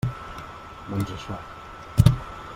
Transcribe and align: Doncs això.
Doncs 0.87 1.13
això. 1.17 1.39